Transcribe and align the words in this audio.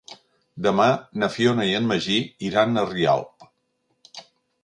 Demà 0.67 0.87
na 1.23 1.29
Fiona 1.33 1.67
i 1.71 1.75
en 1.81 1.85
Magí 1.91 2.17
iran 2.49 2.81
a 2.81 2.85
Rialp. 2.93 3.49